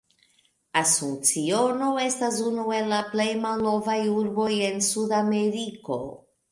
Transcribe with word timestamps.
Asunciono 0.79 1.89
estas 2.05 2.39
unu 2.47 2.65
el 2.79 2.91
la 2.95 3.03
plej 3.13 3.29
malnovaj 3.47 4.01
urboj 4.19 4.51
en 4.71 4.85
Sudameriko. 4.91 6.05